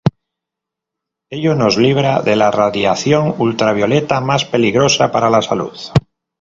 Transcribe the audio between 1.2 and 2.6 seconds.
Ello nos libra de la